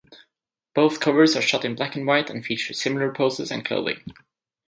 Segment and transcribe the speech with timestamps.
[0.73, 4.03] Both covers are shot in black and white and features similar poses and clothing.